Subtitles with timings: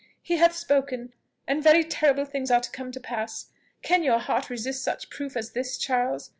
[0.23, 1.13] He hath spoken,
[1.47, 3.51] and very terrible things are come to pass.
[3.83, 6.29] Can your heart resist such proof as this, Charles?"